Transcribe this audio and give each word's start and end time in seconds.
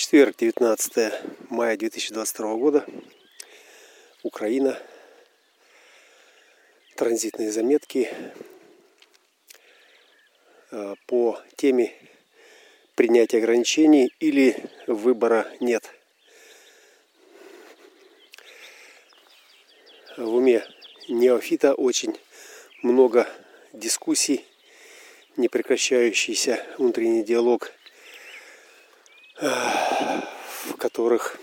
Четверг, 0.00 0.34
19 0.38 1.12
мая 1.50 1.76
2022 1.76 2.54
года. 2.54 2.86
Украина. 4.22 4.80
Транзитные 6.96 7.52
заметки 7.52 8.08
э, 10.70 10.94
по 11.06 11.38
теме 11.56 11.92
принятия 12.94 13.36
ограничений 13.36 14.10
или 14.20 14.56
выбора 14.86 15.46
нет. 15.60 15.90
В 20.16 20.34
уме 20.34 20.64
неофита 21.10 21.74
очень 21.74 22.18
много 22.82 23.28
дискуссий, 23.74 24.46
непрекращающийся 25.36 26.64
внутренний 26.78 27.22
диалог, 27.22 27.70
в 29.40 29.89
которых 30.80 31.36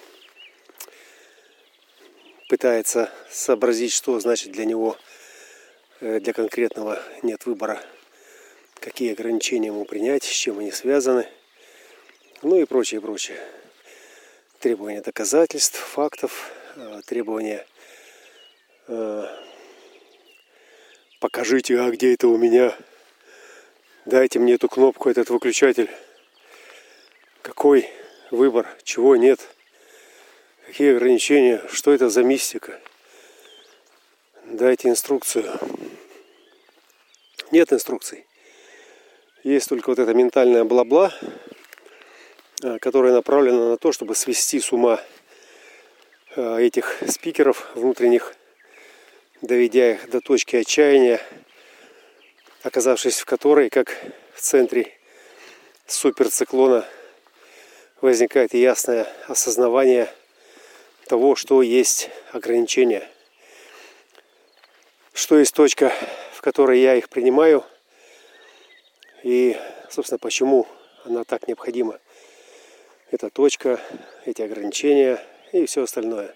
пытается 2.50 3.12
сообразить, 3.30 3.94
что 3.94 4.20
значит 4.20 4.52
для 4.52 4.66
него, 4.66 4.98
э, 6.02 6.20
для 6.20 6.34
конкретного 6.34 7.00
нет 7.22 7.46
выбора, 7.46 7.80
какие 8.80 9.14
ограничения 9.14 9.68
ему 9.68 9.86
принять, 9.86 10.24
с 10.24 10.32
чем 10.32 10.58
они 10.58 10.72
связаны, 10.72 11.28
ну 12.42 12.60
и 12.60 12.66
прочее, 12.66 13.00
прочее. 13.00 13.38
Требования 14.60 15.02
доказательств, 15.02 15.78
фактов, 15.78 16.52
э, 16.76 17.02
требования 17.06 17.66
э, 18.88 19.28
покажите, 21.20 21.80
а 21.80 21.92
где 21.92 22.16
это 22.16 22.28
у 22.28 22.38
меня, 22.38 22.76
дайте 24.06 24.40
мне 24.40 24.56
эту 24.56 24.68
кнопку, 24.68 25.12
этот 25.12 25.30
выключатель. 25.30 25.92
Какой 27.44 27.88
выбор, 28.32 28.68
чего 28.84 29.16
нет, 29.16 29.40
какие 30.66 30.96
ограничения, 30.96 31.62
что 31.72 31.94
это 31.94 32.10
за 32.10 32.24
мистика. 32.24 32.80
Дайте 34.46 34.90
инструкцию. 34.90 35.60
Нет 37.52 37.72
инструкций. 37.74 38.26
Есть 39.44 39.70
только 39.70 39.90
вот 39.90 40.00
это 40.00 40.14
ментальное 40.14 40.64
бла-бла, 40.64 41.14
а, 42.64 42.80
которое 42.80 43.14
направлено 43.14 43.70
на 43.70 43.78
то, 43.78 43.92
чтобы 43.92 44.16
свести 44.16 44.60
с 44.60 44.72
ума 44.72 45.00
а, 46.36 46.58
этих 46.58 46.98
спикеров 47.08 47.70
внутренних 47.76 48.34
доведя 49.42 49.92
их 49.92 50.10
до 50.10 50.22
точки 50.22 50.56
отчаяния, 50.56 51.22
оказавшись 52.64 53.20
в 53.20 53.26
которой, 53.26 53.70
как 53.70 53.96
в 54.34 54.42
центре 54.42 54.94
суперциклона, 55.86 56.86
возникает 58.02 58.54
ясное 58.54 59.08
осознавание 59.28 60.10
того, 61.08 61.36
что 61.36 61.62
есть 61.62 62.10
ограничения, 62.32 63.08
что 65.14 65.40
есть 65.40 65.54
точка, 65.54 65.92
в 66.34 66.42
которой 66.42 66.80
я 66.80 66.96
их 66.96 67.10
принимаю, 67.10 67.64
и, 69.24 69.58
собственно, 69.90 70.20
почему 70.20 70.68
она 71.06 71.24
так 71.24 71.48
необходима. 71.48 72.00
Эта 73.10 73.30
точка, 73.30 73.80
эти 74.26 74.42
ограничения 74.42 75.22
и 75.54 75.66
все 75.66 75.84
остальное. 75.84 76.36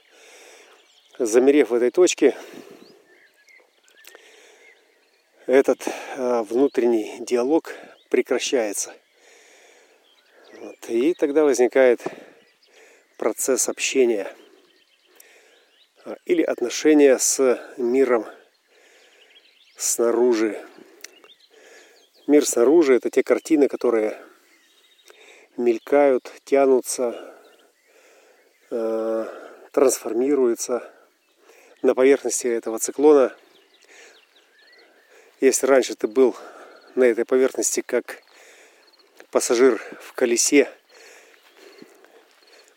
Замерев 1.19 1.69
в 1.69 1.73
этой 1.73 1.91
точке, 1.91 2.35
этот 5.45 5.85
э, 5.87 6.41
внутренний 6.43 7.17
диалог 7.19 7.73
прекращается. 8.09 8.93
Вот. 10.61 10.89
И 10.89 11.15
тогда 11.15 11.43
возникает 11.43 12.01
процесс 13.17 13.67
общения 13.67 14.31
э, 16.05 16.15
или 16.25 16.43
отношения 16.43 17.17
с 17.17 17.59
миром 17.77 18.25
снаружи. 19.75 20.63
Мир 22.27 22.45
снаружи– 22.45 22.93
это 22.95 23.09
те 23.09 23.23
картины, 23.23 23.67
которые 23.67 24.21
мелькают, 25.57 26.31
тянутся, 26.45 27.35
э, 28.69 29.25
трансформируются 29.71 30.93
на 31.81 31.95
поверхности 31.95 32.45
этого 32.45 32.77
циклона– 32.77 33.35
если 35.41 35.65
раньше 35.65 35.95
ты 35.95 36.07
был 36.07 36.35
на 36.93 37.05
этой 37.05 37.25
поверхности 37.25 37.81
как 37.81 38.21
пассажир 39.31 39.81
в 40.01 40.13
колесе, 40.13 40.69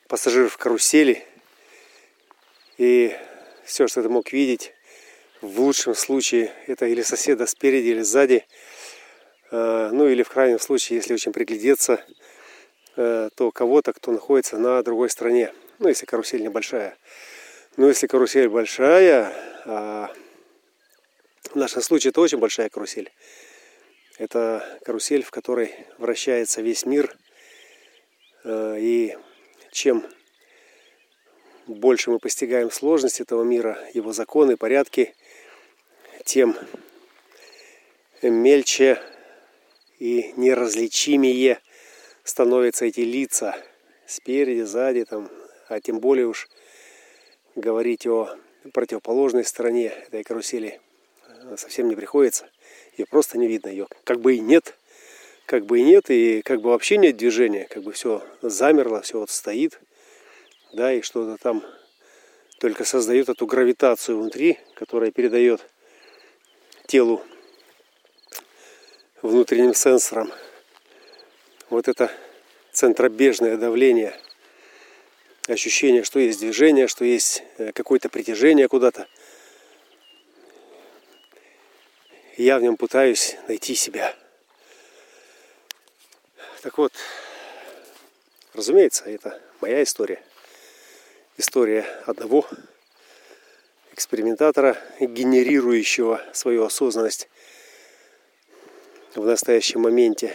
пассажир 0.07 0.49
в 0.49 0.57
карусели, 0.57 1.25
и 2.79 3.15
все, 3.65 3.89
что 3.89 4.03
ты 4.03 4.09
мог 4.09 4.33
видеть, 4.33 4.73
в 5.41 5.61
лучшем 5.61 5.95
случае 5.95 6.53
это 6.67 6.87
или 6.87 7.03
соседа 7.03 7.47
спереди, 7.47 7.89
или 7.89 8.03
сзади, 8.03 8.47
э, 9.51 9.91
ну 9.93 10.09
или 10.09 10.23
в 10.23 10.29
крайнем 10.31 10.61
случае, 10.61 10.99
если 10.99 11.13
очень 11.13 11.33
приглядеться, 11.33 12.05
э, 12.97 13.29
то 13.35 13.51
кого-то, 13.51 13.93
кто 13.93 14.13
находится 14.13 14.57
на 14.57 14.83
другой 14.83 15.11
стороне. 15.11 15.53
Ну, 15.81 15.89
если 15.89 16.07
карусель 16.07 16.43
небольшая. 16.43 16.97
Но 17.77 17.89
если 17.89 18.07
карусель 18.07 18.49
большая, 18.49 19.33
а 19.65 20.13
в 21.51 21.57
нашем 21.57 21.83
случае 21.83 22.11
это 22.11 22.21
очень 22.21 22.39
большая 22.39 22.69
карусель. 22.69 23.11
Это 24.17 24.79
карусель, 24.85 25.23
в 25.25 25.31
которой 25.33 25.75
вращается 25.99 26.63
весь 26.63 26.87
мир. 26.87 27.17
Э, 28.45 28.77
и 28.79 29.17
чем 29.73 30.05
больше 31.67 32.11
мы 32.11 32.19
постигаем 32.21 32.71
сложность 32.71 33.21
этого 33.21 33.43
мира, 33.43 33.79
его 33.93 34.13
законы, 34.13 34.57
порядки, 34.57 35.15
тем 36.25 36.57
мельче 38.23 39.03
и 39.99 40.33
неразличимее 40.37 41.61
становятся 42.23 42.87
эти 42.87 43.01
лица 43.01 43.57
спереди, 44.07 44.63
сзади, 44.63 45.05
там, 45.05 45.29
а 45.69 45.81
тем 45.81 45.99
более 45.99 46.27
уж 46.27 46.49
говорить 47.57 48.07
о 48.07 48.37
противоположной 48.73 49.45
стороне 49.45 49.89
этой 49.89 50.23
карусели 50.23 50.81
совсем 51.57 51.89
не 51.89 51.97
приходится. 51.97 52.49
Ее 52.97 53.07
просто 53.07 53.39
не 53.39 53.47
видно. 53.49 53.69
Ее 53.69 53.87
как 54.05 54.21
бы 54.21 54.37
и 54.37 54.41
нет. 54.41 54.75
Как 55.47 55.67
бы 55.67 55.79
и 55.79 55.83
нет, 55.83 56.11
и 56.11 56.43
как 56.43 56.63
бы 56.63 56.71
вообще 56.71 56.97
нет 56.97 57.17
движения. 57.17 57.67
Как 57.69 57.83
бы 57.83 57.93
все 57.93 58.23
замерло, 58.41 59.03
все 59.03 59.19
вот 59.19 59.31
стоит. 59.31 59.81
Да, 60.73 60.93
и 60.93 61.03
что-то 61.03 61.37
там 61.41 61.63
только 62.59 62.85
создает 62.85 63.29
эту 63.29 63.47
гравитацию 63.47 64.19
внутри, 64.19 64.59
которая 64.75 65.11
передает 65.11 65.61
телу 66.87 67.23
внутренним 69.23 69.75
сенсорам 69.75 70.33
вот 71.71 71.89
это 71.89 72.11
центробежное 72.73 73.57
давление, 73.57 74.15
ощущение, 75.49 76.05
что 76.05 76.19
есть 76.19 76.41
движение, 76.41 76.89
что 76.89 77.05
есть 77.05 77.43
э, 77.59 77.73
какое-то 77.73 78.09
притяжение 78.09 78.69
куда-то– 78.69 79.07
я 82.37 82.59
в 82.59 82.63
нем 82.63 82.77
пытаюсь 82.77 83.37
найти 83.49 83.75
себя. 83.75 84.15
Так 86.63 86.79
вот, 86.79 86.93
разумеется, 88.55 89.05
это 89.05 89.41
моя 89.61 89.83
история. 89.83 90.23
История 91.37 91.83
одного 92.07 92.47
экспериментатора, 93.93 94.77
генерирующего 94.99 96.23
свою 96.33 96.65
осознанность 96.65 97.29
в 99.15 99.25
настоящем 99.25 99.83
моменте, 99.83 100.33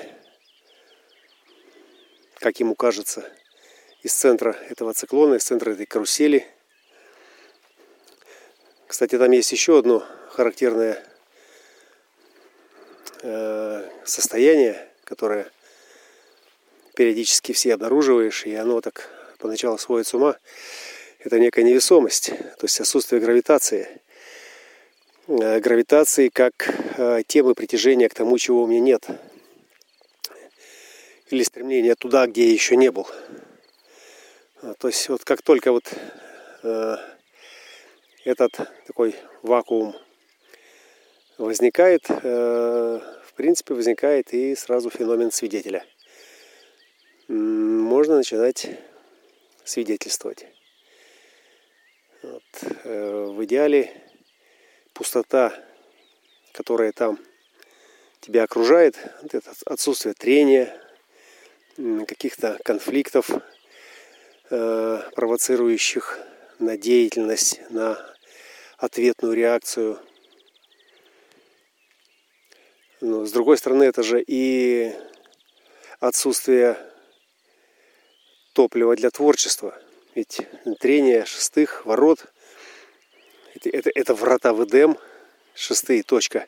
как 2.36 2.60
ему 2.60 2.76
кажется, 2.76 3.30
из 4.04 4.14
центра 4.14 4.54
этого 4.70 4.94
циклона, 4.94 5.36
из 5.36 5.44
центра 5.44 5.72
этой 5.72 5.86
карусели. 5.86 6.48
Кстати, 8.88 9.18
там 9.18 9.32
есть 9.32 9.52
еще 9.52 9.80
одно 9.80 10.06
характерное 10.30 11.04
состояние, 14.06 14.88
которое 15.04 15.52
периодически 16.96 17.54
все 17.54 17.74
обнаруживаешь, 17.74 18.46
и 18.46 18.54
оно 18.56 18.82
так 18.82 19.10
поначалу 19.38 19.78
сводит 19.78 20.08
с 20.08 20.14
ума, 20.14 20.38
это 21.20 21.40
некая 21.40 21.64
невесомость, 21.64 22.28
то 22.30 22.64
есть 22.64 22.80
отсутствие 22.80 23.22
гравитации. 23.22 24.02
Э, 25.28 25.60
гравитации 25.60 26.30
как 26.30 26.54
э, 26.98 27.22
темы 27.28 27.56
притяжения 27.56 28.10
к 28.10 28.14
тому, 28.14 28.38
чего 28.38 28.64
у 28.64 28.68
меня 28.68 28.80
нет. 28.80 29.08
Или 31.30 31.44
стремление 31.44 31.96
туда, 31.96 32.26
где 32.26 32.48
я 32.48 32.54
еще 32.54 32.76
не 32.76 32.90
был. 32.90 33.08
То 34.80 34.88
есть 34.88 35.08
вот 35.08 35.24
как 35.24 35.42
только 35.42 35.72
вот 35.72 35.86
этот 38.26 38.52
такой 38.88 39.16
вакуум 39.42 39.96
возникает, 41.46 42.06
э, 42.10 43.00
в 43.26 43.34
принципе, 43.34 43.74
возникает 43.74 44.34
и 44.34 44.56
сразу 44.56 44.90
феномен 44.90 45.32
свидетеля. 45.32 45.86
Можно 47.28 48.18
начинать 48.18 48.68
свидетельствовать. 49.64 50.46
Вот. 52.22 52.44
В 52.84 53.46
идеале 53.46 53.92
пустота, 54.94 55.54
которая 56.52 56.92
там 56.92 57.20
тебя 58.20 58.44
окружает, 58.44 58.98
это 59.24 59.54
отсутствие 59.66 60.14
трения, 60.14 60.76
каких-то 62.08 62.60
конфликтов, 62.64 63.30
э, 64.50 65.02
провоцирующих 65.16 66.20
на 66.60 66.78
деятельность, 66.78 67.62
на 67.70 67.98
ответную 68.78 69.34
реакцию. 69.34 70.00
Но 73.02 73.26
с 73.26 73.32
другой 73.32 73.58
стороны, 73.58 73.84
это 73.84 74.04
же 74.04 74.22
и 74.22 74.94
отсутствие 76.00 76.78
топлива 78.54 78.96
для 78.96 79.10
творчества. 79.10 79.78
Ведь 80.16 80.42
трение 80.80 81.26
шестых 81.26 81.86
ворот 81.86 82.26
это, 83.56 83.70
это, 83.70 83.92
это 83.94 84.14
врата 84.14 84.54
в 84.54 84.64
Эдем, 84.64 84.98
шестые 85.54 86.04
точка 86.04 86.48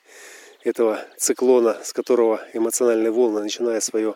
этого 0.64 1.04
циклона, 1.18 1.78
с 1.84 1.94
которого 1.94 2.46
эмоциональные 2.54 3.12
волны, 3.12 3.42
начиная 3.42 3.80
свое 3.80 4.16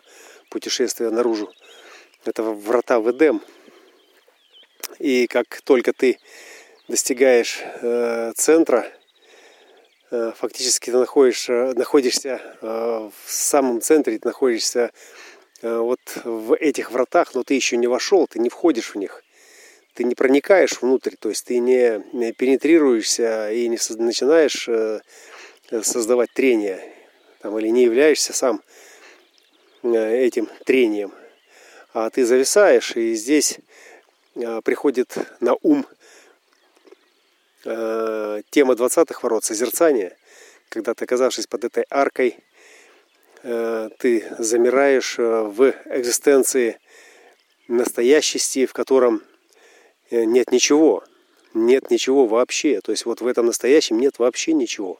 путешествие 0.50 1.10
наружу, 1.10 1.52
это 2.24 2.42
врата 2.42 3.00
в 3.00 3.10
Эдем. 3.10 3.42
И 4.98 5.26
как 5.26 5.60
только 5.62 5.92
ты 5.92 6.18
достигаешь 6.88 7.60
э, 7.82 8.32
центра, 8.36 8.86
фактически 10.10 10.90
ты 10.90 10.96
находишься, 10.98 11.72
находишься 11.74 12.40
э, 12.60 12.66
в 13.24 13.32
самом 13.32 13.80
центре, 13.80 14.18
ты 14.18 14.28
находишься 14.28 14.92
э, 15.62 15.78
вот 15.78 16.00
в 16.24 16.54
этих 16.54 16.92
вратах, 16.92 17.34
но 17.34 17.42
ты 17.42 17.54
еще 17.54 17.76
не 17.76 17.86
вошел, 17.86 18.26
ты 18.26 18.38
не 18.38 18.48
входишь 18.48 18.94
в 18.94 18.98
них. 18.98 19.22
Ты 19.94 20.04
не 20.04 20.14
проникаешь 20.14 20.80
внутрь, 20.80 21.16
то 21.18 21.30
есть 21.30 21.46
ты 21.46 21.58
не, 21.58 22.04
не 22.12 22.32
пенетрируешься 22.32 23.50
и 23.50 23.66
не 23.66 23.78
начинаешь 23.96 24.68
э, 24.68 25.00
создавать 25.82 26.30
трение, 26.32 26.80
там, 27.40 27.58
или 27.58 27.68
не 27.68 27.84
являешься 27.84 28.32
сам 28.32 28.62
э, 29.82 30.18
этим 30.18 30.48
трением, 30.64 31.12
а 31.94 32.10
ты 32.10 32.26
зависаешь, 32.26 32.94
и 32.96 33.14
здесь 33.14 33.58
э, 34.34 34.60
приходит 34.62 35.16
на 35.40 35.56
ум 35.62 35.86
э, 37.66 38.42
тема 38.50 38.74
20-х 38.74 39.20
ворот, 39.22 39.44
созерцание, 39.44 40.16
когда 40.68 40.94
ты, 40.94 41.04
оказавшись 41.04 41.46
под 41.46 41.64
этой 41.64 41.84
аркой, 41.90 42.38
ты 43.42 44.24
замираешь 44.38 45.18
в 45.18 45.72
экзистенции 45.84 46.80
настоящести, 47.68 48.66
в 48.66 48.72
котором 48.72 49.22
нет 50.10 50.50
ничего, 50.50 51.04
нет 51.54 51.90
ничего 51.90 52.26
вообще. 52.26 52.80
То 52.80 52.92
есть 52.92 53.06
вот 53.06 53.20
в 53.20 53.26
этом 53.26 53.46
настоящем 53.46 53.98
нет 53.98 54.18
вообще 54.18 54.52
ничего. 54.52 54.98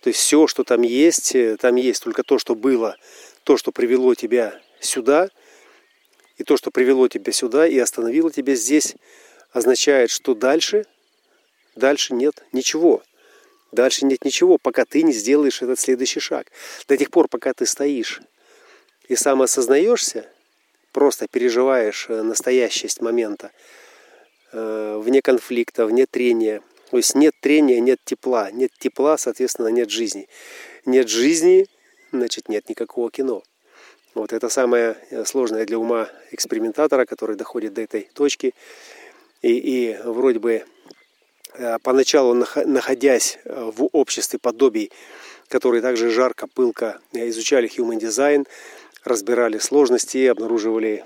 То 0.00 0.08
есть 0.08 0.20
все, 0.20 0.46
что 0.46 0.64
там 0.64 0.82
есть, 0.82 1.34
э, 1.34 1.56
там 1.56 1.76
есть 1.76 2.02
только 2.02 2.22
то, 2.22 2.38
что 2.38 2.54
было, 2.54 2.96
то, 3.44 3.56
что 3.56 3.72
привело 3.72 4.14
тебя 4.14 4.60
сюда, 4.80 5.28
и 6.36 6.44
то, 6.44 6.56
что 6.56 6.70
привело 6.70 7.08
тебя 7.08 7.32
сюда 7.32 7.66
и 7.66 7.78
остановило 7.78 8.30
тебя 8.30 8.54
здесь, 8.54 8.94
означает, 9.50 10.10
что 10.10 10.34
дальше, 10.34 10.84
дальше 11.78 12.14
нет 12.14 12.44
ничего. 12.52 13.02
Дальше 13.72 14.04
нет 14.06 14.24
ничего, 14.24 14.58
пока 14.58 14.84
ты 14.84 15.02
не 15.02 15.12
сделаешь 15.12 15.62
этот 15.62 15.78
следующий 15.78 16.20
шаг. 16.20 16.46
До 16.86 16.96
тех 16.96 17.10
пор, 17.10 17.28
пока 17.28 17.52
ты 17.52 17.66
стоишь 17.66 18.20
и 19.08 19.16
сам 19.16 19.42
осознаешься, 19.42 20.26
просто 20.92 21.26
переживаешь 21.28 22.06
э, 22.08 22.22
настоящесть 22.22 23.00
момента, 23.00 23.50
э, 24.52 25.00
вне 25.02 25.22
конфликта, 25.22 25.86
вне 25.86 26.06
трения– 26.06 26.62
то 26.90 26.96
есть 26.96 27.14
нет 27.14 27.34
трения, 27.40 27.80
нет 27.80 28.00
тепла. 28.04 28.50
Нет 28.50 28.70
тепла, 28.78 29.18
соответственно, 29.18 29.68
нет 29.68 29.90
жизни. 29.90 30.28
Нет 30.86 31.08
жизни, 31.08 31.66
значит, 32.12 32.48
нет 32.48 32.68
никакого 32.68 33.10
кино. 33.10 33.42
Вот 34.14 34.32
это 34.32 34.48
самое 34.48 34.96
э, 35.10 35.24
сложное 35.26 35.66
для 35.66 35.78
ума 35.78 36.08
экспериментатора, 36.30 37.04
который 37.04 37.36
доходит 37.36 37.74
до 37.74 37.82
этой 37.82 38.08
точки. 38.14 38.54
И, 39.42 39.52
и 39.52 39.98
вроде 40.02 40.38
бы 40.38 40.64
поначалу, 41.82 42.34
находясь 42.34 43.38
э, 43.44 43.70
в 43.74 43.88
обществе 43.92 44.38
подобий, 44.38 44.90
которые 45.48 45.82
также 45.82 46.10
жарко, 46.10 46.46
пылко 46.46 47.00
изучали 47.12 47.68
human 47.68 47.98
design, 47.98 48.46
разбирали 49.04 49.58
сложности, 49.58 50.26
обнаруживали 50.26 51.04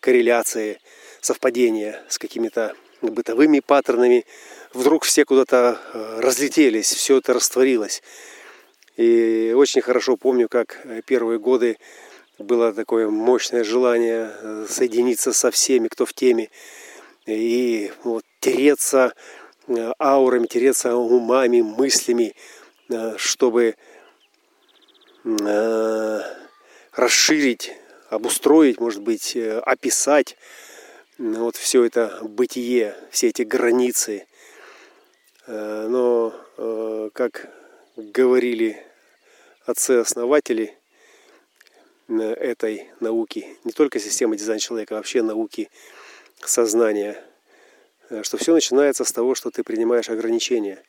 корреляции, 0.00 0.80
совпадения 1.20 2.02
с 2.08 2.18
какими-то 2.18 2.74
бытовыми 3.02 3.60
паттернами, 3.60 4.24
вдруг 4.72 5.04
все 5.04 5.24
куда-то 5.24 5.80
э, 5.92 6.20
разлетелись, 6.20 6.92
все 6.92 7.18
это 7.18 7.34
растворилось. 7.34 8.02
И 8.96 9.52
очень 9.56 9.82
хорошо 9.82 10.16
помню, 10.16 10.48
как 10.48 10.80
э, 10.84 11.02
первые 11.04 11.38
годы 11.38 11.78
было 12.38 12.72
такое 12.72 13.08
мощное 13.08 13.64
желание 13.64 14.30
э, 14.40 14.66
соединиться 14.68 15.32
со 15.32 15.50
всеми, 15.50 15.88
кто 15.88 16.06
в 16.06 16.12
теме, 16.12 16.50
и 17.26 17.92
вот 18.04 18.24
тереться 18.40 19.12
аурами, 19.98 20.46
тереться 20.46 20.94
умами, 20.94 21.60
мыслями, 21.60 22.34
чтобы 23.16 23.74
расширить, 26.92 27.72
обустроить, 28.10 28.80
может 28.80 29.02
быть, 29.02 29.36
описать 29.36 30.36
вот 31.18 31.56
все 31.56 31.84
это 31.84 32.18
бытие, 32.22 32.94
все 33.10 33.28
эти 33.28 33.42
границы– 33.42 34.26
Э, 35.46 35.86
но, 35.88 36.34
э, 36.56 37.10
как 37.12 37.48
говорили 37.96 38.84
отцы-основатели 39.64 40.76
э, 42.08 42.14
этой 42.14 42.90
науки, 42.98 43.56
не 43.62 43.70
только 43.70 44.00
системы 44.00 44.36
дизайна 44.36 44.58
человека, 44.58 44.94
а 44.94 44.98
вообще 44.98 45.22
науки 45.22 45.70
сознания, 46.44 47.22
что 48.22 48.36
все 48.36 48.52
начинается 48.52 49.04
с 49.04 49.12
того, 49.12 49.34
что 49.34 49.50
ты 49.50 49.62
принимаешь 49.62 50.08
ограничения. 50.08 50.82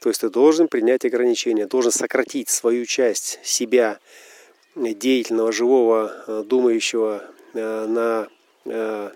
То 0.00 0.08
есть 0.08 0.20
ты 0.22 0.30
должен 0.30 0.68
принять 0.68 1.04
ограничения, 1.04 1.66
должен 1.66 1.92
сократить 1.92 2.48
свою 2.48 2.86
часть 2.86 3.38
себя, 3.42 3.98
деятельного, 4.74 5.52
живого, 5.52 6.44
думающего 6.46 7.24
на, 7.54 8.28
на 8.64 9.12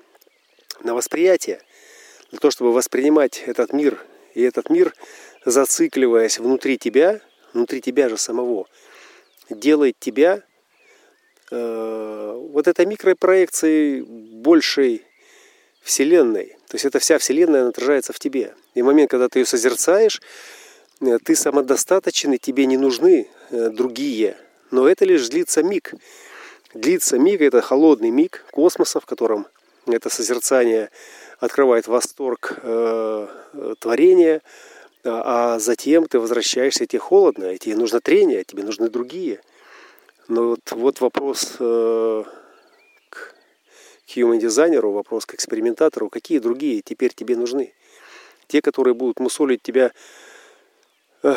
восприятие, 0.94 1.60
для 2.30 2.38
того, 2.38 2.50
чтобы 2.50 2.72
воспринимать 2.72 3.42
этот 3.46 3.72
мир 3.72 4.04
и 4.34 4.42
этот 4.42 4.68
мир, 4.68 4.92
зацикливаясь 5.44 6.38
внутри 6.38 6.78
тебя, 6.78 7.20
внутри 7.52 7.80
тебя 7.80 8.08
же 8.08 8.16
самого, 8.16 8.66
делает 9.48 9.96
тебя 10.00 10.42
э, 11.50 12.40
вот 12.50 12.66
этой 12.66 12.86
микропроекцией 12.86 14.02
большей 14.02 15.04
Вселенной. 15.84 16.56
То 16.68 16.74
есть 16.74 16.86
эта 16.86 16.98
вся 16.98 17.18
Вселенная 17.18 17.68
отражается 17.68 18.12
в 18.12 18.18
тебе. 18.18 18.54
И 18.74 18.82
в 18.82 18.86
момент, 18.86 19.10
когда 19.10 19.28
ты 19.28 19.40
ее 19.40 19.46
созерцаешь, 19.46 20.20
э, 21.00 21.18
ты 21.22 21.36
самодостаточен, 21.36 22.32
и 22.32 22.38
тебе 22.38 22.66
не 22.66 22.78
нужны 22.78 23.28
э, 23.50 23.68
другие. 23.68 24.36
Но 24.70 24.88
это 24.88 25.04
лишь 25.04 25.28
длится 25.28 25.62
миг. 25.62 25.92
Длится 26.72 27.18
миг, 27.18 27.42
это 27.42 27.60
холодный 27.60 28.10
миг 28.10 28.44
космоса, 28.50 28.98
в 28.98 29.06
котором 29.06 29.46
это 29.86 30.08
созерцание 30.08 30.90
открывает 31.38 31.86
восторг 31.86 32.58
э, 32.62 33.28
творения, 33.78 34.40
а 35.04 35.58
затем 35.58 36.06
ты 36.06 36.18
возвращаешься, 36.18 36.84
и 36.84 36.86
тебе 36.86 36.98
холодно, 36.98 37.56
тебе 37.58 37.76
нужно 37.76 38.00
трение, 38.00 38.42
тебе 38.42 38.62
нужны 38.62 38.88
другие. 38.88 39.40
Но 40.28 40.48
вот, 40.48 40.72
вот 40.72 41.00
вопрос 41.02 41.56
э, 41.60 42.24
human 44.06 44.38
дизайнеру, 44.38 44.92
вопрос 44.92 45.26
к 45.26 45.34
экспериментатору, 45.34 46.08
какие 46.08 46.38
другие 46.38 46.82
теперь 46.82 47.12
тебе 47.14 47.36
нужны? 47.36 47.72
Те, 48.46 48.60
которые 48.60 48.94
будут 48.94 49.20
мусолить 49.20 49.62
тебя 49.62 49.92
э, 51.22 51.34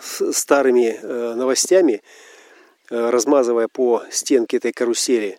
старыми 0.00 0.98
э, 1.00 1.34
новостями, 1.34 2.02
э, 2.90 3.10
размазывая 3.10 3.68
по 3.68 4.02
стенке 4.10 4.58
этой 4.58 4.72
карусели, 4.72 5.38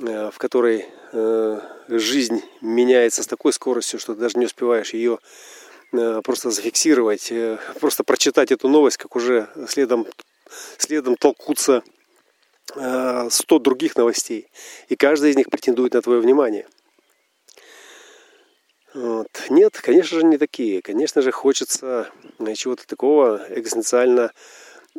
э, 0.00 0.30
в 0.30 0.38
которой 0.38 0.86
Э, 1.16 1.60
жизнь 1.86 2.42
меняется 2.60 3.22
с 3.22 3.28
такой 3.28 3.52
скоростью, 3.52 4.00
что 4.00 4.14
ты 4.14 4.20
даже 4.20 4.36
не 4.36 4.46
успеваешь 4.46 4.94
ее 4.94 5.20
э, 5.92 6.20
просто 6.24 6.50
зафиксировать, 6.50 7.30
э, 7.30 7.56
просто 7.78 8.02
прочитать 8.02 8.50
эту 8.50 8.66
новость, 8.66 8.96
как 8.96 9.14
уже 9.14 9.48
следом, 9.68 10.08
следом 10.76 11.14
толкутся 11.14 11.84
100 12.74 13.58
других 13.58 13.96
новостей. 13.96 14.48
И 14.88 14.96
каждая 14.96 15.30
из 15.30 15.36
них 15.36 15.50
претендует 15.50 15.94
на 15.94 16.02
твое 16.02 16.20
внимание. 16.20 16.66
Вот. 18.94 19.28
Нет, 19.50 19.80
конечно 19.80 20.20
же, 20.20 20.26
не 20.26 20.38
такие. 20.38 20.82
Конечно 20.82 21.22
же, 21.22 21.32
хочется 21.32 22.10
чего-то 22.54 22.86
такого 22.86 23.44
экзистенциально 23.48 24.32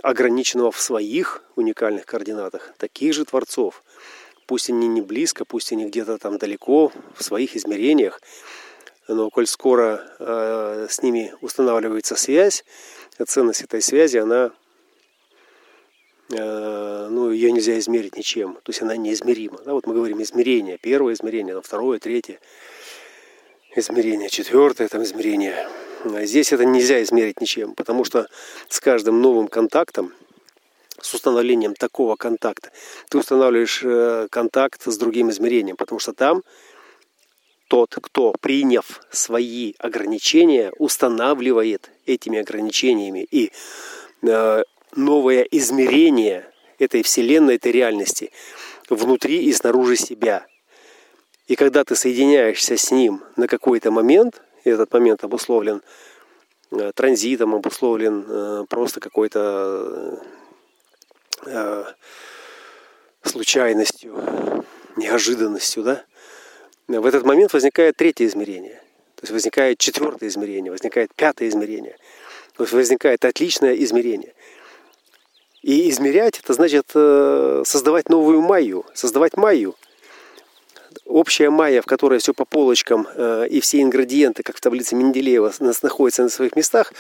ограниченного 0.04 0.72
в 0.72 0.80
своих 0.80 1.44
уникальных 1.56 2.06
координатах, 2.06 2.74
таких 2.78 3.14
же 3.14 3.26
творцов– 3.26 3.84
пусть 4.46 4.70
они 4.70 4.88
не 4.88 5.02
близко, 5.02 5.46
пусть 5.46 5.72
они 5.72 5.86
где-то 5.86 6.18
там 6.18 6.38
далеко, 6.38 6.92
в 7.16 7.24
своих 7.24 7.56
измерениях, 7.56 8.22
но 9.08 9.30
коль 9.30 9.48
скоро 9.48 10.04
э, 10.20 10.88
с 10.90 11.02
ними 11.02 11.34
устанавливается 11.42 12.16
связь, 12.16 12.64
ценность 13.26 13.62
этой 13.62 13.82
связи, 13.82 14.18
она, 14.18 14.52
э, 16.32 16.38
ну, 16.38 16.85
ее 17.36 17.52
нельзя 17.52 17.78
измерить 17.80 18.18
ничем, 18.18 18.56
то 18.64 18.70
есть 18.70 18.82
она 18.82 18.98
неизмерима. 18.98 19.60
Да, 19.66 19.74
вот 19.74 19.86
мы 19.88 19.94
говорим 19.94 20.22
измерение, 20.22 20.78
первое 20.78 21.14
измерение, 21.14 21.62
второе, 21.62 22.00
третье 22.00 22.40
измерение, 23.76 24.30
четвертое 24.30 24.88
там 24.88 25.04
измерение. 25.04 25.68
А 26.06 26.26
здесь 26.26 26.54
это 26.54 26.66
нельзя 26.66 27.02
измерить 27.04 27.42
ничем, 27.42 27.74
потому 27.74 28.04
что 28.04 28.28
с 28.70 28.80
каждым 28.80 29.22
новым 29.22 29.48
контактом, 29.48 30.14
с 31.02 31.14
установлением 31.14 31.76
такого 31.76 32.16
контакта, 32.16 32.72
ты 33.10 33.18
устанавливаешь 33.18 33.82
э, 33.84 34.28
контакт 34.32 34.82
с 34.86 34.98
другим 34.98 35.30
измерением, 35.30 35.76
потому 35.76 36.00
что 36.00 36.14
там 36.14 36.44
тот, 37.68 37.96
кто, 38.02 38.34
приняв 38.40 39.02
свои 39.12 39.74
ограничения, 39.80 40.72
устанавливает 40.78 41.90
этими 42.06 42.40
ограничениями 42.40 43.28
и 43.30 43.52
э, 44.22 44.64
новое 44.96 45.42
измерение 45.44 46.46
этой 46.80 47.04
Вселенной, 47.04 47.56
этой 47.56 47.72
реальности 47.72 48.32
внутри 48.90 49.46
и 49.46 49.54
снаружи 49.54 49.96
себя. 49.96 50.46
И 51.48 51.56
когда 51.56 51.84
ты 51.84 51.96
соединяешься 51.96 52.78
с 52.78 52.92
ним 52.92 53.24
на 53.36 53.48
какой-то 53.48 53.92
момент, 53.92 54.42
этот 54.64 54.92
момент 54.94 55.24
обусловлен 55.24 55.82
э, 56.72 56.92
транзитом, 56.96 57.56
обусловлен 57.56 58.26
э, 58.28 58.66
просто 58.68 59.00
какой-то 59.00 60.20
э, 61.46 61.86
случайностью, 63.24 64.66
неожиданностью, 64.96 65.84
да, 65.84 66.04
в 66.88 67.06
этот 67.06 67.26
момент 67.26 67.54
возникает 67.54 67.96
третье 67.98 68.26
измерение. 68.26 68.82
То 69.16 69.24
есть 69.24 69.32
возникает 69.32 69.80
четвертое 69.80 70.28
измерение, 70.28 70.72
возникает 70.72 71.14
пятое 71.16 71.50
измерение. 71.50 71.98
То 72.56 72.64
есть 72.64 72.74
возникает 72.74 73.26
отличное 73.26 73.74
измерение. 73.76 74.34
И 75.66 75.90
измерять 75.90 76.40
это 76.40 76.54
значит 76.54 76.92
создавать 77.68 78.10
новую 78.10 78.42
майю, 78.42 78.86
создавать 78.94 79.36
майю 79.36 79.76
общая 81.06 81.50
майя, 81.50 81.82
в 81.82 81.86
которой 81.86 82.20
все 82.20 82.34
по 82.34 82.46
полочкам 82.46 83.08
э, 83.16 83.48
и 83.50 83.60
все 83.62 83.82
ингредиенты, 83.82 84.44
как 84.44 84.58
в 84.58 84.62
таблице 84.62 84.96
Менделеева, 84.96 85.54
находятся 85.82 86.24
на 86.24 86.30
своих 86.30 86.56
местах, 86.56 86.94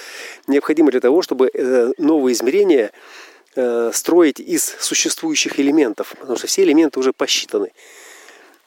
необходимо 0.47 0.91
для 0.91 0.99
того, 0.99 1.21
чтобы 1.21 1.49
э, 1.53 1.91
новые 1.97 2.33
измерения 2.33 2.91
э, 3.55 3.91
строить 3.93 4.39
из 4.39 4.63
существующих 4.79 5.59
элементов, 5.59 6.15
потому 6.19 6.37
что 6.37 6.47
все 6.47 6.63
элементы 6.63 6.99
уже 6.99 7.13
посчитаны. 7.13 7.71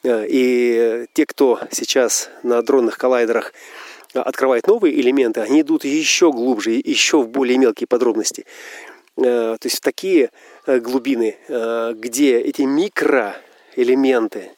И 0.04 1.06
те, 1.12 1.26
кто 1.26 1.58
сейчас 1.72 2.30
на 2.44 2.62
дронных 2.62 2.98
коллайдерах 2.98 3.52
открывает 4.14 4.68
новые 4.68 4.98
элементы, 5.00 5.40
они 5.40 5.62
идут 5.62 5.84
еще 5.84 6.30
глубже, 6.30 6.70
еще 6.70 7.20
в 7.20 7.28
более 7.28 7.58
мелкие 7.58 7.88
подробности. 7.88 8.46
То 9.20 9.58
есть 9.64 9.78
в 9.78 9.80
такие 9.80 10.30
глубины, 10.66 11.36
где 11.96 12.38
эти 12.38 12.62
микроэлементы, 12.62 14.52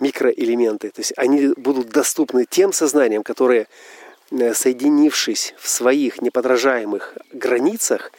микроэлементы. 0.00 0.90
То 0.90 1.00
есть 1.00 1.12
они 1.16 1.52
будут 1.56 1.88
доступны 1.88 2.46
тем 2.48 2.72
сознаниям, 2.72 3.22
которые, 3.22 3.66
э, 4.30 4.54
соединившись 4.54 5.54
в 5.58 5.68
своих 5.68 6.20
неподражаемых 6.22 7.16
границах, 7.32 8.12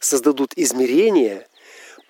создадут 0.00 0.52
измерения, 0.56 1.46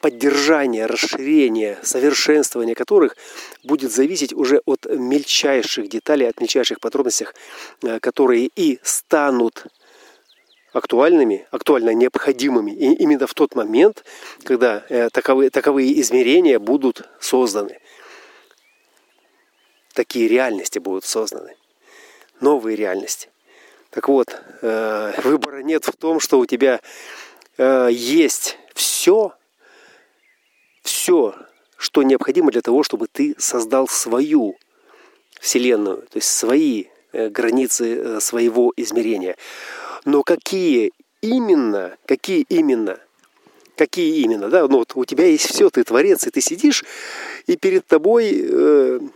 поддержание, 0.01 0.87
расширение, 0.87 1.79
совершенствование 1.83 2.75
которых 2.75 3.17
будет 3.63 3.91
зависеть 3.91 4.35
уже 4.35 4.61
от 4.67 4.87
мельчайших 4.87 5.89
деталей, 5.89 6.29
от 6.29 6.41
мельчайших 6.41 6.81
подробностей, 6.81 7.27
э, 7.83 8.01
которые 8.01 8.51
и 8.57 8.79
станут 8.83 9.67
актуальными, 10.75 11.47
актуально 11.51 11.95
необходимыми 11.95 12.73
и 12.73 12.93
именно 12.93 13.27
в 13.27 13.33
тот 13.33 13.55
момент, 13.55 14.05
когда 14.43 14.85
э, 14.91 15.09
таковые, 15.11 15.49
таковые 15.49 15.99
измерения 16.01 16.59
будут 16.59 17.09
созданы 17.21 17.79
такие 19.95 20.29
реальности 20.29 20.79
будут 20.79 21.05
созданы. 21.05 21.57
Новые 22.41 22.77
реальности. 22.77 23.31
Так 23.91 24.09
вот, 24.09 24.37
э, 24.61 25.13
выбора 25.23 25.63
нет 25.63 25.85
в 25.85 25.93
том, 25.93 26.21
что 26.21 26.39
у 26.39 26.47
тебя 26.47 26.81
э, 27.57 27.89
есть 27.91 28.59
все, 28.75 29.33
все, 30.83 31.35
что 31.77 32.03
необходимо 32.03 32.51
для 32.51 32.61
того, 32.61 32.83
чтобы 32.83 33.07
ты 33.07 33.35
создал 33.39 33.89
свою 33.89 34.57
Вселенную, 35.41 35.99
то 35.99 36.17
есть 36.17 36.29
свои 36.29 36.87
границы 37.13 38.21
своего 38.21 38.73
измерения. 38.77 39.37
Но 40.05 40.23
какие 40.23 40.93
именно, 41.21 41.97
какие 42.07 42.45
именно, 42.49 42.99
какие 43.77 44.23
именно, 44.23 44.49
да, 44.49 44.67
ну 44.69 44.79
вот 44.79 44.93
у 44.95 45.05
тебя 45.05 45.27
есть 45.27 45.47
все, 45.47 45.71
ты 45.71 45.85
творец, 45.85 46.27
и 46.27 46.31
ты 46.31 46.41
сидишь, 46.41 46.85
и 47.47 47.57
перед 47.57 47.87
тобой 47.87 49.11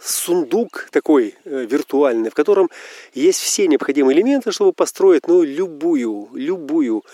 сундук 0.00 0.88
такой 0.90 1.34
э, 1.44 1.64
виртуальный, 1.64 2.30
в 2.30 2.34
котором 2.34 2.70
есть 3.14 3.40
все 3.40 3.66
необходимые 3.66 4.16
элементы, 4.16 4.52
чтобы 4.52 4.72
построить 4.72 5.26
ну, 5.26 5.42
любую, 5.42 6.28
любую 6.34 7.04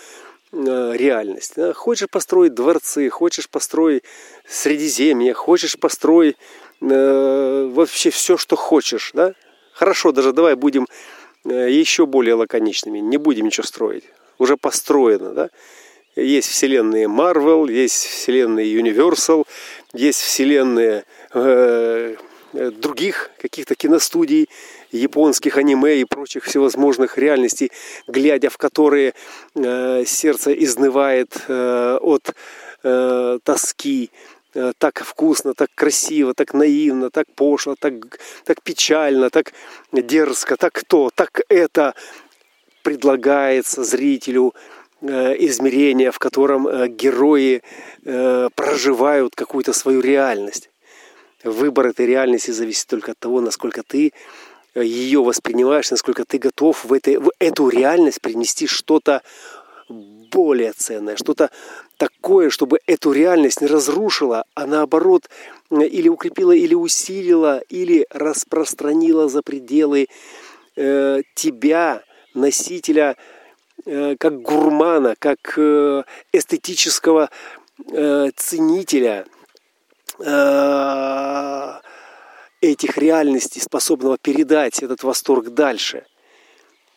э, 0.53 0.93
реальность. 0.97 1.55
Да? 1.57 1.73
Хочешь 1.73 2.09
построить 2.09 2.55
дворцы, 2.55 3.09
хочешь 3.09 3.49
построить 3.49 4.05
Средиземье, 4.47 5.33
хочешь 5.35 5.79
построить 5.79 6.37
э, 6.81 7.71
вообще 7.73 8.11
все, 8.11 8.37
что 8.37 8.57
хочешь. 8.57 9.11
Да? 9.15 9.35
Хорошо, 9.73 10.13
даже 10.13 10.33
давай 10.33 10.55
будем 10.55 10.85
э, 10.85 10.87
еще 11.45 12.07
более 12.07 12.35
лаконичными, 12.35 12.99
не 12.99 13.17
будем 13.17 13.47
ничего 13.47 13.67
строить. 13.67 14.05
Уже 14.39 14.57
построено, 14.57 15.33
да? 15.33 15.51
Есть 16.17 16.49
вселенные 16.49 17.07
Marvel, 17.07 17.71
есть 17.71 18.07
вселенные 18.07 18.73
Universal, 18.73 19.47
есть 19.93 20.21
вселенные 20.21 21.05
э, 21.33 22.15
Э, 22.55 22.71
других 22.71 23.31
каких-то 23.39 23.75
киностудий, 23.75 24.49
японских 24.93 25.57
аниме 25.57 26.01
и 26.01 26.05
прочих 26.05 26.45
всевозможных 26.45 27.19
реальностей, 27.19 27.73
глядя 28.07 28.49
в 28.49 28.59
которые 28.59 29.15
э, 29.57 30.05
сердце 30.07 30.53
изнывает 30.53 31.37
э, 31.49 31.99
от 32.01 32.33
э, 32.85 33.39
тоски, 33.43 34.11
э, 34.13 34.34
так 34.79 35.03
вкусно, 35.05 35.55
так 35.55 35.69
красиво, 35.75 36.35
так 36.35 36.55
наивно, 36.55 37.11
так 37.11 37.27
пошло, 37.35 37.75
так, 37.79 37.95
так 38.45 38.63
печально, 38.63 39.31
так 39.31 39.53
дерзко, 39.93 40.57
так 40.57 40.73
кто, 40.73 41.11
так 41.15 41.41
это 41.49 41.95
предлагается 42.83 43.85
зрителю 43.85 44.55
э, 45.01 45.35
измерение, 45.39 46.11
в 46.11 46.19
котором 46.19 46.69
герои 46.97 47.63
проживают 48.55 49.35
какую-то 49.35 49.73
свою 49.73 50.01
реальность. 50.01 50.71
Выбор 51.45 51.89
этой 51.89 52.07
реальности 52.07 52.53
зависит 52.53 52.87
только 52.87 53.13
от 53.13 53.19
того, 53.19 53.43
насколько 53.43 53.83
ты 53.83 54.15
э, 54.75 54.83
ее 54.83 55.23
воспринимаешь, 55.23 55.91
насколько 55.91 56.25
ты 56.25 56.39
готов 56.39 56.87
в, 56.87 56.93
этой, 56.95 57.19
в 57.19 57.31
эту 57.39 57.69
реальность 57.69 58.23
принести 58.23 58.67
что-то 58.67 59.21
более 60.35 60.73
ценное, 60.73 61.17
что-то 61.17 61.51
такое, 61.97 62.51
чтобы 62.51 62.81
эту 62.87 63.13
реальность 63.13 63.61
не 63.61 63.67
разрушила, 63.67 64.45
а 64.55 64.67
наоборот 64.67 65.31
или 65.71 66.09
укрепила, 66.09 66.53
или 66.53 66.75
усилила, 66.75 67.61
или 67.69 68.07
распространила 68.11 69.29
за 69.29 69.43
пределы 69.43 70.09
э, 70.77 71.23
тебя, 71.35 72.03
носителя, 72.35 73.17
э, 73.87 74.17
как 74.19 74.43
гурмана, 74.43 75.15
как 75.19 75.55
э, 75.57 76.03
эстетического 76.33 77.31
э, 77.93 78.31
ценителя– 78.37 79.27
Э, 80.21 81.81
этих 82.61 82.97
реальностей, 82.97 83.61
способного 83.61 84.17
передать 84.17 84.83
этот 84.83 85.03
восторг 85.03 85.51
дальше. 85.51 86.07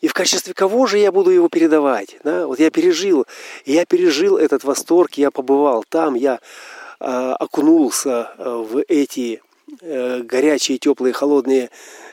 И 0.02 0.08
в 0.08 0.14
качестве 0.14 0.54
кого 0.54 0.86
же 0.86 1.00
я 1.00 1.12
буду 1.12 1.32
его 1.32 1.50
передавать? 1.50 2.18
Да? 2.24 2.48
Вот 2.48 2.60
я 2.60 2.70
пережил, 2.70 3.26
я 3.66 3.86
пережил 3.86 4.38
этот 4.38 4.64
восторг, 4.64 5.14
я 5.16 5.32
побывал 5.32 5.84
там, 5.88 6.14
я 6.14 6.40
э, 7.00 7.06
окунулся 7.06 8.32
в 8.38 8.84
эти 8.88 9.42
э, 9.82 10.22
горячие, 10.22 10.78
теплые, 10.78 11.14
холодные, 11.14 11.70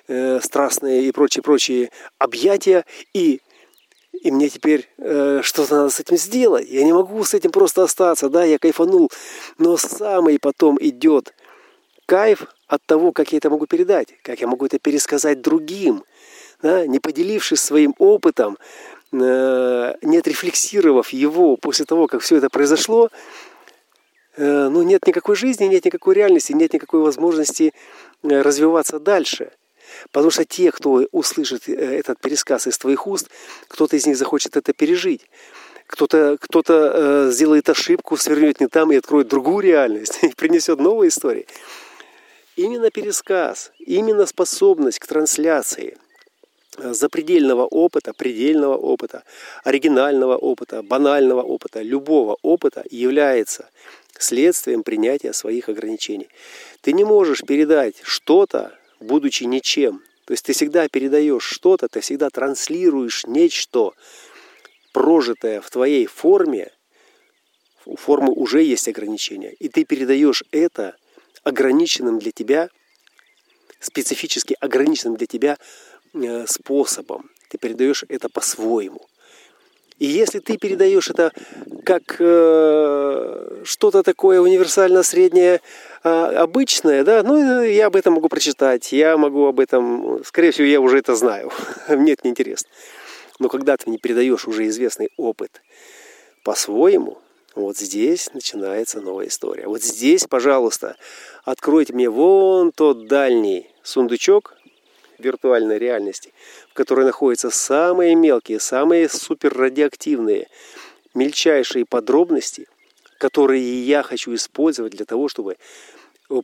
э, 0.09 0.41
страстные 0.41 1.05
и 1.05 1.12
прочие-прочие 1.12 1.91
объятия, 2.19 2.85
и 3.12 3.41
и 4.23 4.31
мне 4.31 4.49
теперь 4.49 4.88
э, 4.97 5.41
что-то 5.43 5.75
надо 5.75 5.91
с 5.91 6.00
этим 6.00 6.17
сделать. 6.17 6.67
Я 6.71 6.85
не 6.85 6.95
могу 6.95 7.23
с 7.25 7.35
этим 7.35 7.50
просто 7.50 7.83
остаться. 7.83 8.31
Да, 8.31 8.43
я 8.43 8.59
кайфанул. 8.59 9.11
Но 9.59 9.76
самый 9.76 10.38
потом 10.38 10.79
идет 10.81 11.35
кайф 12.07 12.47
от 12.67 12.83
того, 12.87 13.12
как 13.12 13.33
я 13.33 13.38
это 13.38 13.50
могу 13.50 13.67
передать, 13.67 14.14
как 14.23 14.41
я 14.41 14.47
могу 14.47 14.64
это 14.64 14.79
пересказать 14.79 15.43
другим, 15.43 16.05
да, 16.64 16.87
не 16.87 16.99
поделившись 16.99 17.61
своим 17.61 17.94
опытом, 17.99 18.56
э, 19.12 19.94
не 20.00 20.16
отрефлексировав 20.16 21.11
его 21.11 21.59
после 21.59 21.85
того, 21.85 22.06
как 22.06 22.23
все 22.23 22.37
это 22.37 22.49
произошло, 22.49 23.11
э, 24.38 24.68
ну, 24.71 24.83
нет 24.83 25.06
никакой 25.06 25.37
жизни, 25.37 25.66
нет 25.66 25.85
никакой 25.85 26.14
реальности, 26.14 26.54
нет 26.54 26.73
никакой 26.73 27.00
возможности 27.00 27.75
э, 28.23 28.40
развиваться 28.40 28.99
дальше. 28.99 29.50
Потому 30.11 30.30
что 30.30 30.47
те, 30.47 30.73
кто 30.73 31.06
услышит 31.12 31.68
этот 31.68 32.18
пересказ 32.18 32.66
из 32.66 32.78
твоих 32.78 33.06
уст, 33.06 33.28
кто-то 33.68 33.97
из 33.97 34.06
них 34.06 34.16
захочет 34.16 34.56
это 34.56 34.73
пережить. 34.73 35.28
Кто-то 35.87 36.38
кто 36.40 36.62
э, 36.66 37.28
сделает 37.30 37.68
ошибку, 37.68 38.16
свернет 38.16 38.61
не 38.61 38.68
там 38.68 38.90
и 38.90 38.97
откроет 38.97 39.28
другую 39.28 39.61
реальность, 39.61 40.18
и 40.23 40.28
принесет 40.28 40.80
новые 40.80 41.09
истории. 41.11 41.47
Именно 42.56 42.90
пересказ, 42.90 43.71
именно 43.78 44.25
способность 44.25 44.99
к 44.99 45.06
трансляции 45.06 45.99
запредельного 46.78 47.66
опыта, 47.66 48.12
предельного 48.12 48.76
опыта, 48.76 49.23
оригинального 49.62 50.37
опыта, 50.37 50.83
банального 50.83 51.43
опыта, 51.43 51.83
любого 51.83 52.37
опыта 52.43 52.85
является 52.90 53.69
следствием 54.19 54.83
принятия 54.83 55.33
своих 55.33 55.69
ограничений. 55.69 56.28
Ты 56.81 56.93
не 56.93 57.04
можешь 57.04 57.43
передать 57.43 57.97
что-то, 58.02 58.76
будучи 59.00 59.45
ничем. 59.45 60.02
То 60.25 60.33
есть 60.33 60.45
ты 60.45 60.52
всегда 60.52 60.88
передаешь 60.88 61.45
что-то, 61.45 61.88
ты 61.88 62.00
всегда 62.00 62.31
транслируешь 62.31 63.25
нечто, 63.26 63.93
прожитое 64.93 65.61
в 65.61 65.71
твоей 65.71 66.07
форме, 66.07 66.71
у 67.85 67.97
формы 67.97 68.33
уже 68.33 68.62
есть 68.62 68.88
ограничения, 68.88 69.52
и 69.59 69.69
ты 69.69 69.85
передаешь 69.85 70.45
это 70.50 70.97
ограниченным 71.43 72.19
для 72.19 72.33
тебя, 72.33 72.71
специфически 73.81 74.57
ограниченным 74.61 75.16
для 75.16 75.26
тебя 75.26 75.59
э, 75.59 75.94
способом. 76.47 77.30
Ты 77.49 77.59
передаешь 77.59 78.04
это 78.09 78.28
по-своему. 78.28 79.06
И 79.99 80.06
если 80.06 80.40
ты 80.40 80.59
передаешь 80.59 81.09
это 81.09 81.33
как 81.85 82.16
э, 82.18 83.62
что-то 83.64 84.02
такое 84.02 84.40
универсально 84.40 85.04
среднее, 85.04 85.61
э, 86.02 86.09
обычное, 86.09 87.04
да, 87.04 87.23
ну 87.23 87.62
я 87.62 87.87
об 87.87 87.94
этом 87.97 88.14
могу 88.14 88.28
прочитать, 88.28 88.90
я 88.92 89.16
могу 89.16 89.47
об 89.47 89.61
этом, 89.61 90.21
скорее 90.25 90.50
всего, 90.50 90.66
я 90.66 90.80
уже 90.80 90.99
это 90.99 91.14
знаю. 91.14 91.52
Мне 91.88 92.14
это 92.14 92.23
неинтересно. 92.26 92.68
Но 93.38 93.49
когда 93.49 93.76
ты 93.76 93.88
мне 93.88 93.99
передаешь 93.99 94.47
уже 94.47 94.66
известный 94.66 95.11
опыт 95.16 95.62
по-своему, 96.42 97.18
вот 97.54 97.76
здесь 97.76 98.30
начинается 98.33 99.00
новая 99.00 99.28
история. 99.28 99.68
Вот 99.68 99.83
здесь, 99.83 100.25
пожалуйста, 100.25 100.97
откройте 101.44 101.92
мне 101.92 102.11
вон 102.11 102.73
тот 102.73 103.06
дальний 103.06 103.71
сундучок 103.83 104.53
виртуальной 105.25 105.78
реальности, 105.78 106.33
в 106.71 106.75
которой 106.75 107.04
находятся 107.04 107.50
самые 107.50 108.14
мелкие, 108.14 108.61
самые 108.61 109.09
суперрадиоактивные, 109.09 110.49
мельчайшие 111.14 111.85
подробности, 111.85 112.66
которые 113.19 113.83
я 113.85 114.02
хочу 114.02 114.35
использовать 114.35 114.93
для 114.93 115.04
того, 115.04 115.28
чтобы 115.28 115.57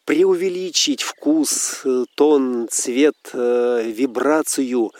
преувеличить 0.04 1.02
вкус, 1.02 1.82
тон, 2.14 2.68
цвет, 2.70 3.16
э, 3.32 3.82
вибрацию 3.87 4.92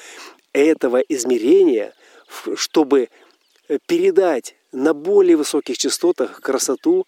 этого 0.52 0.99
измерения, 1.08 1.92
чтобы 2.56 3.08
передать 3.87 4.56
на 4.72 4.94
более 4.94 5.37
высоких 5.37 5.78
частотах 5.78 6.40
красоту 6.40 7.04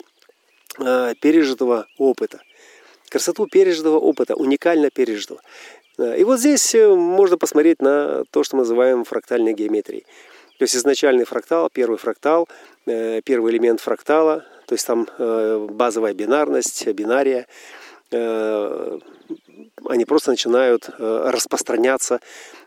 э, 0.78 1.14
пережитого 1.20 1.86
опыта. 1.98 2.40
Красоту 3.08 3.46
пережитого 3.46 3.98
опыта, 3.98 4.34
уникально 4.34 4.90
пережитого. 4.90 5.40
Э, 5.98 6.18
и 6.18 6.24
вот 6.24 6.38
здесь 6.38 6.74
э, 6.74 6.94
можно 6.94 7.38
посмотреть 7.38 7.80
на 7.80 8.24
то, 8.30 8.42
что 8.44 8.56
мы 8.56 8.62
называем 8.62 9.04
фрактальной 9.04 9.54
геометрией. 9.54 10.04
То 10.58 10.64
есть 10.64 10.76
изначальный 10.76 11.24
фрактал, 11.24 11.70
первый 11.72 11.98
фрактал, 11.98 12.48
первый 12.84 13.52
элемент 13.52 13.80
фрактала, 13.80 14.44
то 14.66 14.74
есть 14.74 14.86
там 14.86 15.08
базовая 15.18 16.14
бинарность, 16.14 16.86
бинария, 16.86 17.48
они 18.10 19.00
просто 20.06 20.30
начинают 20.30 20.88
распространяться 20.98 22.20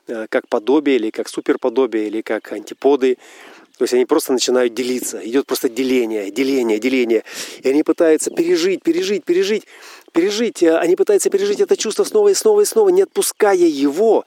как 0.07 0.49
подобие 0.49 0.97
или 0.97 1.09
как 1.09 1.29
суперподобие 1.29 2.07
или 2.07 2.21
как 2.21 2.51
антиподы 2.51 3.17
то 3.77 3.83
есть 3.83 3.93
они 3.93 4.05
просто 4.05 4.31
начинают 4.31 4.73
делиться. 4.73 5.19
Идет 5.23 5.47
просто 5.47 5.67
деление, 5.67 6.31
деление, 6.31 6.79
деление. 6.79 7.23
И 7.61 7.69
они 7.69 7.83
пытаются 7.83 8.31
пережить, 8.31 8.81
пережить, 8.83 9.25
пережить, 9.25 9.65
пережить. 10.15 10.63
А 10.63 10.79
они 10.79 10.95
пытаются 10.95 11.29
пережить 11.29 11.59
это 11.59 11.75
чувство 11.77 12.05
снова 12.05 12.29
и 12.29 12.33
снова 12.33 12.61
и 12.61 12.65
снова, 12.65 12.89
не 12.89 13.03
отпуская 13.03 13.55
его. 13.55 14.25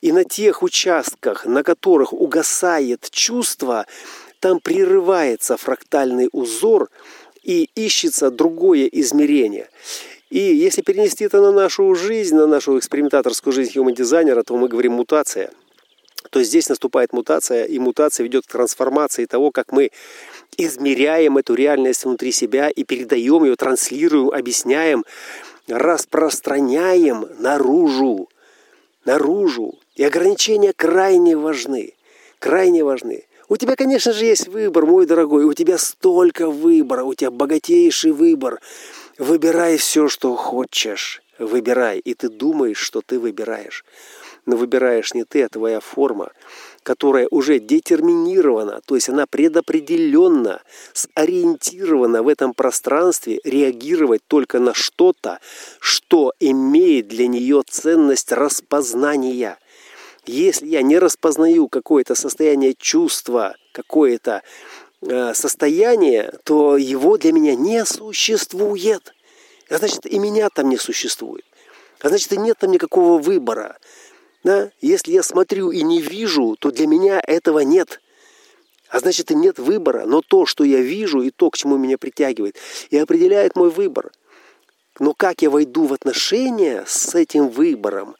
И 0.00 0.12
на 0.12 0.24
тех 0.24 0.62
участках, 0.62 1.44
на 1.44 1.62
которых 1.62 2.12
угасает 2.12 3.08
чувство, 3.10 3.86
там 4.40 4.60
прерывается 4.60 5.56
фрактальный 5.56 6.28
узор 6.32 6.88
и 7.42 7.68
ищется 7.74 8.30
другое 8.30 8.86
измерение. 8.86 9.68
И 10.30 10.38
если 10.38 10.82
перенести 10.82 11.24
это 11.24 11.40
на 11.40 11.52
нашу 11.52 11.94
жизнь, 11.94 12.36
на 12.36 12.46
нашу 12.46 12.78
экспериментаторскую 12.78 13.52
жизнь 13.52 13.72
human 13.76 13.94
дизайнера, 13.94 14.42
то 14.42 14.56
мы 14.56 14.68
говорим 14.68 14.92
мутация– 14.92 15.50
то 16.30 16.42
здесь 16.42 16.68
наступает 16.68 17.12
мутация, 17.12 17.64
и 17.64 17.78
мутация 17.78 18.24
ведет 18.24 18.46
к 18.46 18.52
трансформации 18.52 19.26
того, 19.26 19.50
как 19.50 19.72
мы 19.72 19.90
измеряем 20.56 21.38
эту 21.38 21.54
реальность 21.54 22.04
внутри 22.04 22.32
себя 22.32 22.68
и 22.68 22.84
передаем 22.84 23.44
ее, 23.44 23.56
транслируем, 23.56 24.30
объясняем, 24.30 25.04
распространяем 25.68 27.26
наружу. 27.38 28.28
Наружу. 29.04 29.78
И 29.94 30.04
ограничения 30.04 30.72
крайне 30.72 31.36
важны. 31.36 31.94
Крайне 32.38 32.84
важны. 32.84 33.24
У 33.48 33.56
тебя, 33.56 33.76
конечно 33.76 34.12
же, 34.12 34.24
есть 34.24 34.48
выбор, 34.48 34.86
мой 34.86 35.06
дорогой. 35.06 35.44
У 35.44 35.52
тебя 35.52 35.78
столько 35.78 36.50
выбора, 36.50 37.04
у 37.04 37.14
тебя 37.14 37.30
богатейший 37.30 38.10
выбор. 38.10 38.60
Выбирай 39.18 39.76
все, 39.76 40.08
что 40.08 40.34
хочешь. 40.34 41.22
Выбирай. 41.38 41.98
И 41.98 42.14
ты 42.14 42.28
думаешь, 42.28 42.78
что 42.78 43.00
ты 43.00 43.18
выбираешь 43.20 43.84
но 44.46 44.56
выбираешь 44.56 45.12
не 45.12 45.24
ты, 45.24 45.42
а 45.42 45.48
твоя 45.48 45.80
форма, 45.80 46.30
которая 46.82 47.26
уже 47.30 47.58
детерминирована, 47.58 48.80
то 48.86 48.94
есть 48.94 49.08
она 49.08 49.26
предопределенно, 49.26 50.62
сориентирована 50.92 52.22
в 52.22 52.28
этом 52.28 52.54
пространстве 52.54 53.40
реагировать 53.44 54.22
только 54.26 54.60
на 54.60 54.72
что-то, 54.72 55.40
что 55.80 56.32
имеет 56.38 57.08
для 57.08 57.26
нее 57.26 57.62
ценность 57.68 58.32
распознания. 58.32 59.58
Если 60.24 60.66
я 60.66 60.82
не 60.82 60.98
распознаю 60.98 61.68
какое-то 61.68 62.14
состояние 62.14 62.74
чувства, 62.74 63.56
какое-то 63.72 64.42
э, 65.02 65.34
состояние, 65.34 66.32
то 66.44 66.76
его 66.76 67.16
для 67.16 67.32
меня 67.32 67.54
не 67.54 67.84
существует. 67.84 69.12
А 69.68 69.78
значит, 69.78 70.06
и 70.06 70.18
меня 70.18 70.48
там 70.50 70.68
не 70.68 70.76
существует. 70.76 71.44
А 72.00 72.08
значит, 72.08 72.32
и 72.32 72.36
нет 72.36 72.58
там 72.58 72.70
никакого 72.70 73.18
выбора. 73.18 73.76
Да? 74.46 74.70
Если 74.80 75.10
я 75.10 75.24
смотрю 75.24 75.72
и 75.72 75.82
не 75.82 76.00
вижу, 76.00 76.54
то 76.60 76.70
для 76.70 76.86
меня 76.86 77.20
этого 77.20 77.58
нет. 77.58 78.00
А 78.88 79.00
значит, 79.00 79.32
и 79.32 79.34
нет 79.34 79.58
выбора. 79.58 80.06
Но 80.06 80.22
то, 80.22 80.46
что 80.46 80.62
я 80.62 80.80
вижу, 80.80 81.20
и 81.20 81.30
то, 81.30 81.50
к 81.50 81.56
чему 81.56 81.76
меня 81.76 81.98
притягивает, 81.98 82.54
и 82.90 82.96
определяет 82.96 83.56
мой 83.56 83.70
выбор. 83.70 84.12
Но 85.00 85.14
как 85.14 85.42
я 85.42 85.50
войду 85.50 85.86
в 85.86 85.92
отношения 85.92 86.84
с 86.86 87.16
этим 87.16 87.48
выбором? 87.48 88.14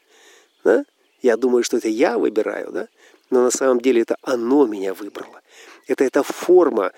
Да? 0.64 0.84
Я 1.22 1.36
думаю, 1.36 1.62
что 1.62 1.76
это 1.76 1.86
я 1.86 2.18
выбираю, 2.18 2.72
да? 2.72 2.88
но 3.30 3.44
на 3.44 3.52
самом 3.52 3.80
деле 3.80 4.02
это 4.02 4.16
оно 4.22 4.66
меня 4.66 4.94
выбрало. 4.94 5.42
Это 5.86 6.02
эта 6.02 6.24
форма 6.24 6.90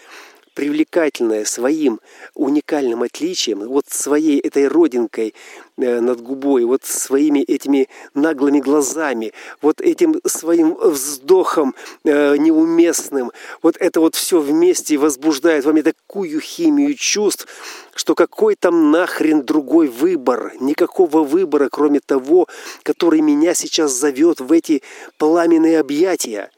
привлекательная 0.59 1.45
своим 1.45 2.01
уникальным 2.35 3.05
отличием, 3.05 3.61
вот 3.61 3.85
своей 3.91 4.41
этой 4.41 4.67
родинкой 4.67 5.33
э, 5.77 6.01
над 6.01 6.21
губой, 6.21 6.65
вот 6.65 6.83
своими 6.83 7.39
этими 7.39 7.89
наглыми 8.15 8.59
глазами, 8.59 9.33
вот 9.63 9.81
этим 9.81 10.21
своим 10.27 10.75
вздохом 10.75 11.77
э, 12.03 12.37
неуместным, 12.39 13.31
вот 13.63 13.77
это 13.79 14.01
вот 14.01 14.17
все 14.17 14.41
вместе 14.41 14.99
возбуждает 14.99 15.65
во 15.65 15.73
мне 15.73 15.85
такую 15.85 16.41
химию 16.41 16.97
чувств, 16.97 17.47
что 17.95 18.17
какой 18.17 18.57
там 18.57 18.91
нахрен 18.91 19.45
другой 19.45 19.87
выбор, 19.87 20.55
никакого 20.59 21.23
выбора, 21.23 21.69
кроме 21.71 22.01
того, 22.01 22.49
который 22.83 23.21
меня 23.21 23.55
сейчас 23.55 23.93
зовет 23.93 24.41
в 24.41 24.51
эти 24.51 24.83
пламенные 25.19 25.79
объятия. 25.79 26.51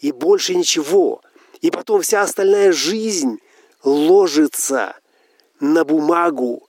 И 0.00 0.12
больше 0.12 0.54
ничего. 0.54 1.20
И 1.60 1.70
потом 1.70 2.02
вся 2.02 2.22
остальная 2.22 2.72
жизнь 2.72 3.38
ложится 3.82 4.96
на 5.60 5.84
бумагу, 5.84 6.68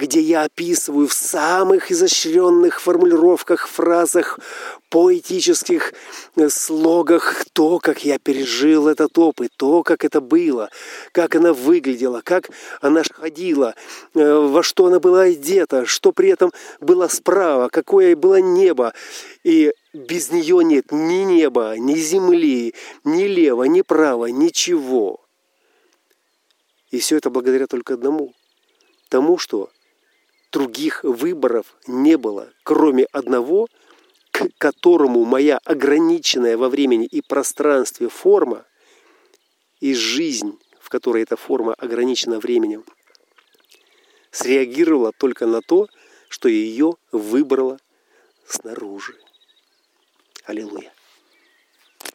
где 0.00 0.20
я 0.20 0.44
описываю 0.44 1.06
в 1.08 1.12
самых 1.12 1.92
изощренных 1.92 2.80
формулировках, 2.80 3.68
фразах, 3.68 4.38
поэтических 4.88 5.92
э, 6.36 6.48
слогах 6.48 7.44
то, 7.52 7.78
как 7.78 8.04
я 8.04 8.18
пережил 8.18 8.88
этот 8.88 9.16
опыт, 9.18 9.52
то, 9.56 9.82
как 9.82 10.04
это 10.04 10.22
было, 10.22 10.70
как 11.12 11.36
она 11.36 11.52
выглядела, 11.52 12.22
как 12.24 12.48
она 12.80 13.02
ходила, 13.14 13.74
э, 14.14 14.34
во 14.34 14.62
что 14.62 14.86
она 14.86 15.00
была 15.00 15.22
одета, 15.22 15.84
что 15.84 16.12
при 16.12 16.30
этом 16.30 16.50
было 16.80 17.06
справа, 17.08 17.68
какое 17.68 18.16
было 18.16 18.40
небо. 18.40 18.94
И 19.44 19.72
без 19.92 20.30
нее 20.30 20.64
нет 20.64 20.92
ни 20.92 21.24
неба, 21.24 21.74
ни 21.76 21.94
земли, 21.96 22.74
ни 23.04 23.24
лева, 23.24 23.64
ни 23.64 23.82
права, 23.82 24.26
ничего. 24.26 25.20
И 26.90 26.98
все 26.98 27.18
это 27.18 27.28
благодаря 27.28 27.66
только 27.66 27.94
одному. 27.94 28.32
Тому, 29.10 29.38
что 29.38 29.68
других 30.52 31.04
выборов 31.04 31.74
не 31.86 32.16
было, 32.16 32.52
кроме 32.62 33.04
одного, 33.04 33.68
к 34.30 34.48
которому 34.58 35.24
моя 35.24 35.58
ограниченная 35.64 36.56
во 36.56 36.68
времени 36.68 37.06
и 37.06 37.20
пространстве 37.20 38.08
форма 38.08 38.64
и 39.80 39.94
жизнь, 39.94 40.58
в 40.80 40.88
которой 40.88 41.22
эта 41.22 41.36
форма 41.36 41.74
ограничена 41.74 42.38
временем, 42.38 42.84
среагировала 44.30 45.12
только 45.12 45.46
на 45.46 45.60
то, 45.62 45.88
что 46.28 46.48
ее 46.48 46.94
выбрала 47.12 47.78
снаружи. 48.46 49.14
Аллилуйя. 50.44 50.92